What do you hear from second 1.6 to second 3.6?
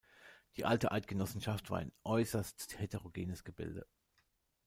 war ein äusserst heterogenes